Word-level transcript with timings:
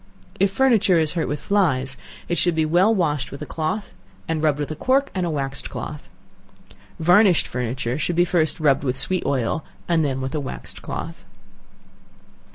If 0.39 0.49
furniture 0.49 0.97
is 0.97 1.13
hurt 1.13 1.27
with 1.27 1.39
flies, 1.39 1.95
it 2.27 2.35
should 2.39 2.55
be 2.55 2.65
well 2.65 2.91
washed 2.91 3.29
with 3.31 3.39
a 3.43 3.45
cloth, 3.45 3.93
and 4.27 4.41
rubbed 4.41 4.57
with 4.57 4.71
a 4.71 4.75
cork 4.75 5.11
and 5.13 5.27
a 5.27 5.29
waxed 5.29 5.69
cloth. 5.69 6.09
Varnished 6.99 7.47
furniture 7.47 7.99
should 7.99 8.15
be 8.15 8.25
first 8.25 8.59
rubbed 8.59 8.83
with 8.83 8.97
sweet 8.97 9.23
oil, 9.27 9.63
and 9.87 10.03
then 10.03 10.19
with 10.19 10.33
a 10.33 10.39
waxed 10.39 10.81
cloth. 10.81 11.23